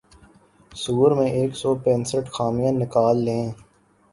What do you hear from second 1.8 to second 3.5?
پینتیس خامیاں نکال لیں